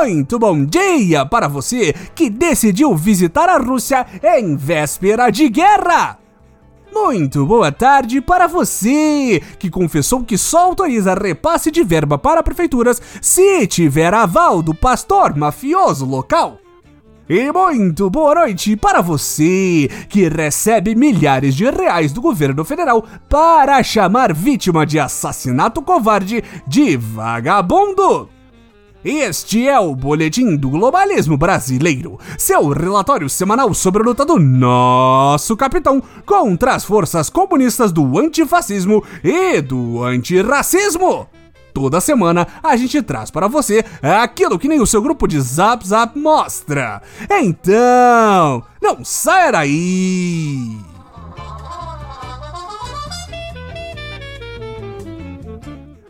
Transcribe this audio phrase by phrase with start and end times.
[0.00, 6.20] Muito bom dia para você que decidiu visitar a Rússia em véspera de guerra!
[6.94, 13.02] Muito boa tarde para você que confessou que só autoriza repasse de verba para prefeituras
[13.20, 16.58] se tiver aval do pastor mafioso local.
[17.28, 23.82] E muito boa noite para você que recebe milhares de reais do governo federal para
[23.82, 28.37] chamar vítima de assassinato covarde de vagabundo.
[29.04, 35.56] Este é o Boletim do Globalismo Brasileiro, seu relatório semanal sobre a luta do nosso
[35.56, 41.28] capitão contra as forças comunistas do antifascismo e do antirracismo.
[41.72, 45.86] Toda semana a gente traz para você aquilo que nem o seu grupo de Zap
[45.86, 47.00] Zap mostra.
[47.30, 50.87] Então, não saia daí!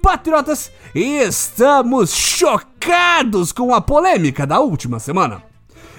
[0.08, 5.42] Patriotas, estamos chocados com a polêmica da última semana.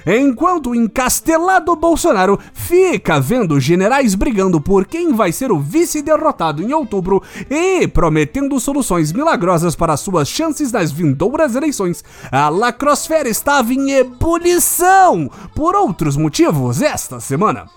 [0.03, 6.63] Enquanto o encastelado Bolsonaro fica vendo generais brigando por quem vai ser o vice derrotado
[6.63, 13.71] em outubro e prometendo soluções milagrosas para suas chances nas vindouras eleições, a lacrosfera estava
[13.71, 17.67] em ebulição por outros motivos esta semana.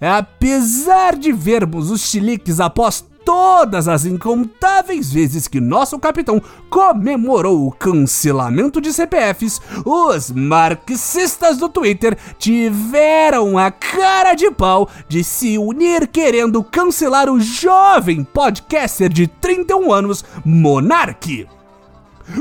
[0.00, 7.72] Apesar de vermos os chiliques após todas as incontáveis vezes que nosso capitão comemorou o
[7.72, 16.06] cancelamento de CPFs, os marxistas do Twitter tiveram a cara de pau de se unir
[16.08, 21.57] querendo cancelar o jovem podcaster de 31 anos, Monarque.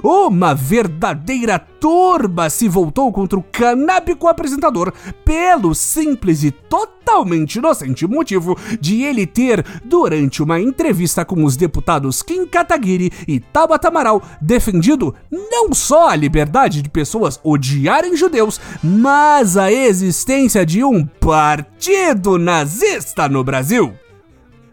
[0.04, 4.94] Uma verdadeira turba se voltou contra o canábico apresentador
[5.24, 12.22] pelo simples e totalmente inocente motivo de ele ter, durante uma entrevista com os deputados
[12.22, 19.58] Kim Kataguiri e Tabata Amaral, defendido não só a liberdade de pessoas odiarem judeus, mas
[19.58, 23.94] a existência de um partido nazista no Brasil.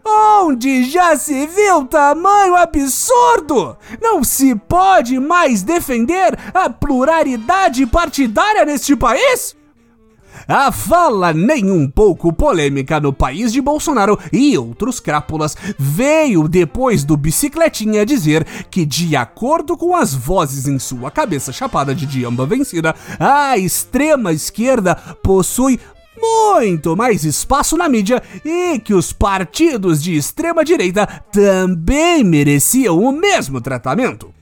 [0.07, 3.75] Onde já se viu tamanho absurdo?
[3.99, 9.55] Não se pode mais defender a pluralidade partidária neste país?
[10.47, 17.03] A fala nem um pouco polêmica no país de Bolsonaro e outros crápulas veio depois
[17.03, 22.45] do Bicicletinha dizer que, de acordo com as vozes em sua cabeça chapada de diamba
[22.45, 25.79] vencida, a extrema esquerda possui
[26.17, 33.11] muito mais espaço na mídia e que os partidos de extrema direita também mereciam o
[33.11, 34.33] mesmo tratamento.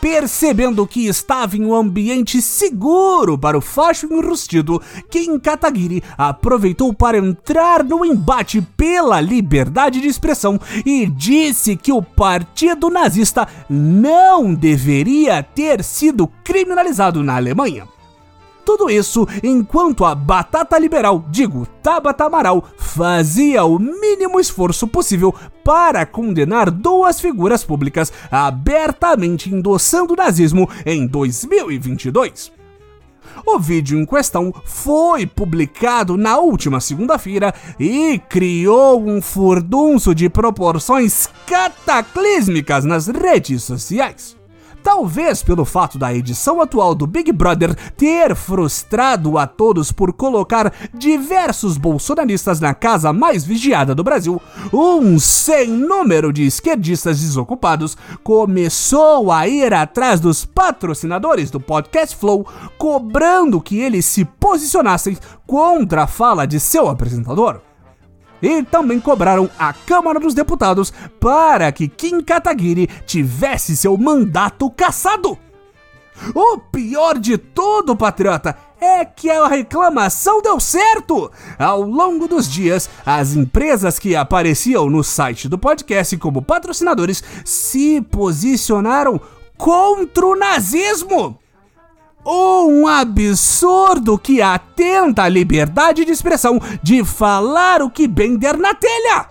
[0.00, 7.18] Percebendo que estava em um ambiente seguro para o facho enrustido, Kim Kataguiri aproveitou para
[7.18, 15.42] entrar no embate pela liberdade de expressão e disse que o partido nazista não deveria
[15.42, 17.86] ter sido criminalizado na Alemanha.
[18.64, 25.34] Tudo isso enquanto a batata liberal, digo, Tabata Amaral, fazia o mínimo esforço possível
[25.64, 32.52] para condenar duas figuras públicas abertamente endossando o nazismo em 2022.
[33.46, 41.28] O vídeo em questão foi publicado na última segunda-feira e criou um furdunço de proporções
[41.46, 44.39] cataclísmicas nas redes sociais.
[44.82, 50.72] Talvez pelo fato da edição atual do Big Brother ter frustrado a todos por colocar
[50.94, 54.40] diversos bolsonaristas na casa mais vigiada do Brasil,
[54.72, 62.46] um sem número de esquerdistas desocupados começou a ir atrás dos patrocinadores do Podcast Flow,
[62.78, 67.60] cobrando que eles se posicionassem contra a fala de seu apresentador
[68.42, 75.38] e também cobraram a Câmara dos Deputados para que Kim Kataguiri tivesse seu mandato cassado.
[76.34, 81.30] O pior de tudo, patriota, é que a reclamação deu certo!
[81.58, 88.02] Ao longo dos dias, as empresas que apareciam no site do podcast como patrocinadores se
[88.02, 89.18] posicionaram
[89.56, 91.39] contra o nazismo!
[92.32, 98.72] Um absurdo que atenta à liberdade de expressão de falar o que bem der na
[98.72, 99.26] telha.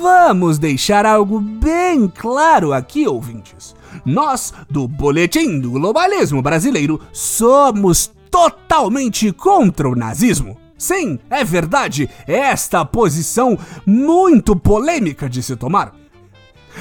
[0.00, 3.74] Vamos deixar algo bem claro aqui, ouvintes.
[4.04, 10.56] Nós, do Boletim do Globalismo Brasileiro, somos totalmente contra o nazismo.
[10.78, 16.03] Sim, é verdade, esta posição muito polêmica de se tomar.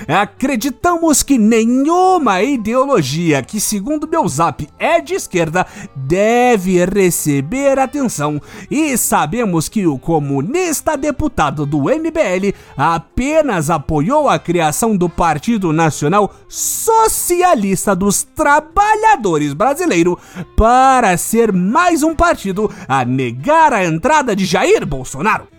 [0.08, 5.66] Acreditamos que nenhuma ideologia que, segundo meu zap, é de esquerda
[5.96, 14.96] deve receber atenção e sabemos que o comunista deputado do MBL apenas apoiou a criação
[14.96, 20.18] do Partido Nacional Socialista dos Trabalhadores Brasileiro
[20.56, 25.53] para ser mais um partido a negar a entrada de Jair Bolsonaro.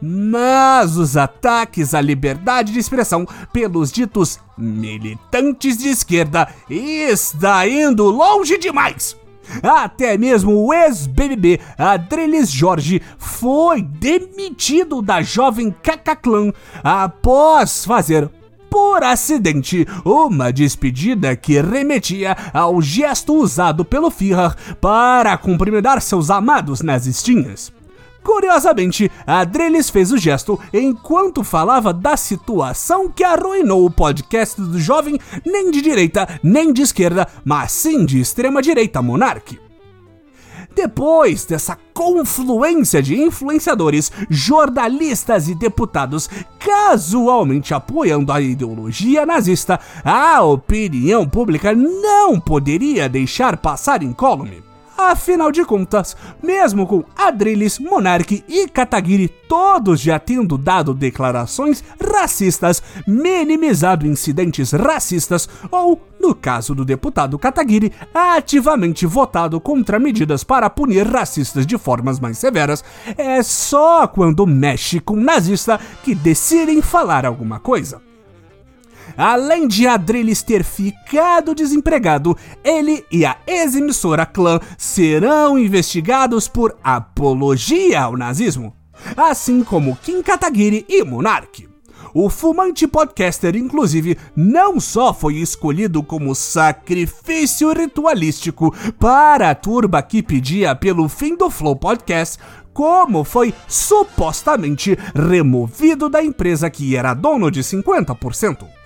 [0.00, 8.58] Mas os ataques à liberdade de expressão pelos ditos militantes de esquerda está indo longe
[8.58, 9.16] demais.
[9.62, 16.52] Até mesmo o ex-BBB Adreles Jorge foi demitido da jovem Cacaclan
[16.84, 18.30] após fazer
[18.70, 26.80] por acidente, uma despedida que remetia ao gesto usado pelo Führer para cumprimentar seus amados
[26.80, 27.72] nazistinhas.
[28.22, 35.18] Curiosamente, Adreles fez o gesto enquanto falava da situação que arruinou o podcast do jovem
[35.44, 39.58] nem de direita nem de esquerda, mas sim de extrema direita monarque.
[40.74, 51.28] Depois dessa confluência de influenciadores, jornalistas e deputados casualmente apoiando a ideologia nazista, a opinião
[51.28, 54.69] pública não poderia deixar passar incólume.
[55.08, 62.82] Afinal de contas, mesmo com Adriles, Monarque e Kataguiri todos já tendo dado declarações racistas,
[63.06, 71.06] minimizado incidentes racistas ou, no caso do deputado Kataguiri, ativamente votado contra medidas para punir
[71.06, 72.84] racistas de formas mais severas,
[73.16, 78.09] é só quando mexe com nazista que decidem falar alguma coisa.
[79.20, 82.34] Além de Adrilles ter ficado desempregado,
[82.64, 88.74] ele e a ex-emissora Clã serão investigados por apologia ao nazismo,
[89.14, 91.68] assim como Kim Kataguiri e Monark.
[92.14, 100.22] O fumante podcaster, inclusive, não só foi escolhido como sacrifício ritualístico para a turba que
[100.22, 102.38] pedia pelo fim do Flow Podcast,
[102.72, 108.79] como foi supostamente removido da empresa que era dono de 50%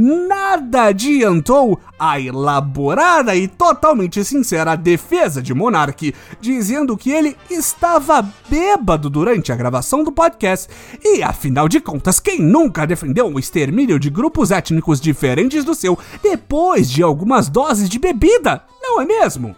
[0.00, 9.10] nada adiantou a elaborada e totalmente sincera defesa de Monark, dizendo que ele estava bêbado
[9.10, 10.68] durante a gravação do podcast.
[11.04, 15.98] E afinal de contas, quem nunca defendeu o extermínio de grupos étnicos diferentes do seu
[16.22, 19.54] depois de algumas doses de bebida, não é mesmo?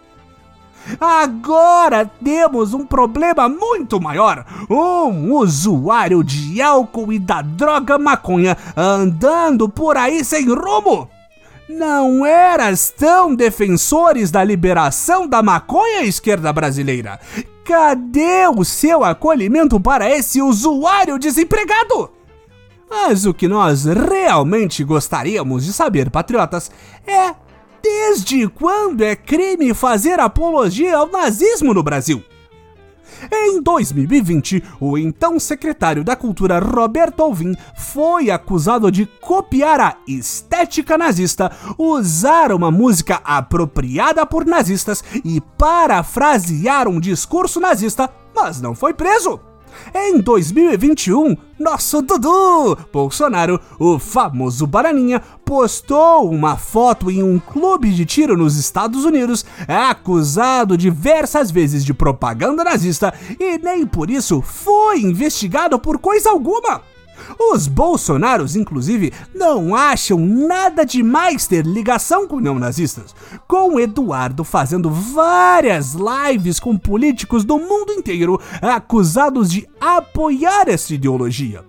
[0.99, 9.67] Agora temos um problema muito maior: um usuário de álcool e da droga maconha andando
[9.69, 11.09] por aí sem rumo.
[11.69, 17.19] Não eras tão defensores da liberação da maconha esquerda brasileira?
[17.63, 22.11] Cadê o seu acolhimento para esse usuário desempregado?
[22.89, 26.69] Mas o que nós realmente gostaríamos de saber, patriotas,
[27.07, 27.33] é
[27.83, 32.23] Desde quando é crime fazer apologia ao nazismo no Brasil?
[33.29, 40.97] Em 2020, o então secretário da Cultura Roberto Alvim foi acusado de copiar a estética
[40.97, 48.93] nazista, usar uma música apropriada por nazistas e parafrasear um discurso nazista, mas não foi
[48.93, 49.52] preso.
[49.93, 58.05] Em 2021, nosso Dudu Bolsonaro, o famoso Bananinha, postou uma foto em um clube de
[58.05, 65.01] tiro nos Estados Unidos, acusado diversas vezes de propaganda nazista e nem por isso foi
[65.01, 66.92] investigado por coisa alguma.
[67.39, 73.15] Os bolsonaros, inclusive, não acham nada demais ter ligação com neonazistas,
[73.47, 81.63] com Eduardo fazendo várias lives com políticos do mundo inteiro acusados de apoiar essa ideologia.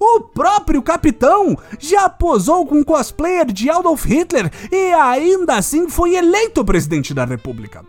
[0.00, 6.64] O próprio capitão já posou com cosplayer de Adolf Hitler e ainda assim foi eleito
[6.64, 7.84] presidente da República.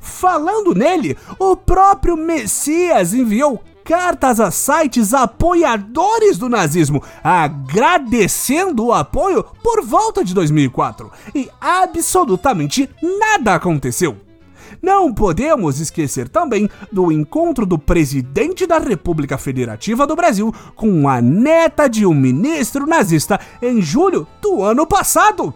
[0.00, 9.44] Falando nele, o próprio Messias enviou cartas a sites apoiadores do nazismo, agradecendo o apoio
[9.62, 11.12] por volta de 2004.
[11.34, 14.16] E absolutamente nada aconteceu.
[14.82, 21.20] Não podemos esquecer também do encontro do presidente da República Federativa do Brasil com a
[21.20, 25.54] neta de um ministro nazista em julho do ano passado.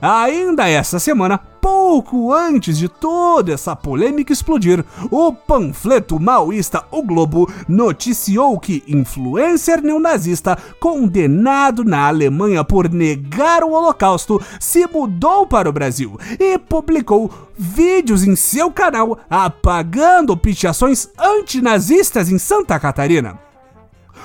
[0.00, 7.50] Ainda essa semana, pouco antes de toda essa polêmica explodir, o panfleto maoísta O Globo
[7.66, 15.72] noticiou que influencer neonazista condenado na Alemanha por negar o Holocausto se mudou para o
[15.72, 23.43] Brasil e publicou vídeos em seu canal apagando pichações antinazistas em Santa Catarina.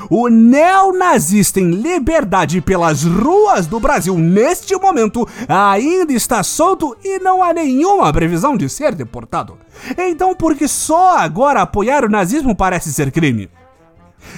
[0.09, 7.41] O neonazista em liberdade pelas ruas do Brasil neste momento ainda está solto e não
[7.41, 9.57] há nenhuma previsão de ser deportado.
[9.97, 13.49] Então, por que só agora apoiar o nazismo parece ser crime?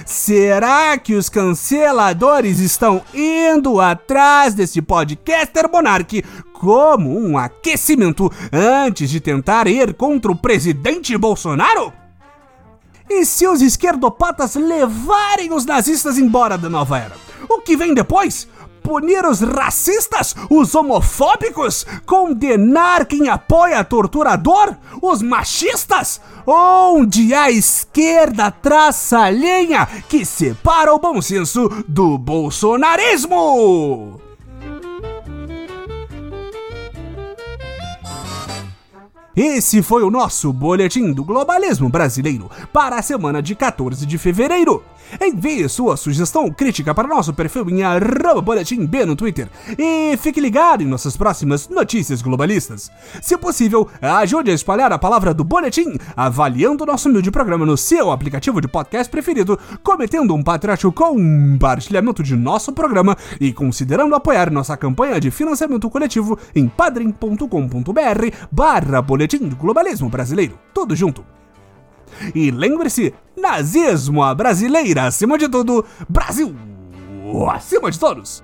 [0.04, 9.20] Será que os canceladores estão indo atrás desse podcaster monarque como um aquecimento antes de
[9.20, 12.01] tentar ir contra o presidente Bolsonaro?
[13.08, 17.16] E se os esquerdopatas levarem os nazistas embora da nova era?
[17.48, 18.48] O que vem depois?
[18.82, 26.20] punir os racistas, os homofóbicos, condenar quem apoia torturador, os machistas?
[26.46, 34.21] Onde a esquerda traça a linha que separa o bom senso do bolsonarismo?
[39.34, 44.84] Esse foi o nosso Boletim do Globalismo Brasileiro para a semana de 14 de fevereiro.
[45.20, 47.82] Envie sua sugestão crítica para nosso perfil em
[48.42, 52.90] boletimb no Twitter e fique ligado em nossas próximas notícias globalistas.
[53.20, 58.10] Se possível, ajude a espalhar a palavra do Boletim, avaliando nosso humilde programa no seu
[58.10, 64.76] aplicativo de podcast preferido, cometendo um patriótico compartilhamento de nosso programa e considerando apoiar nossa
[64.76, 67.46] campanha de financiamento coletivo em padrim.com.br
[68.50, 70.58] barra Boletim do Globalismo Brasileiro.
[70.72, 71.41] Tudo junto.
[72.34, 76.54] E lembre-se, nazismo à brasileira acima de tudo, Brasil
[77.50, 78.42] acima de todos!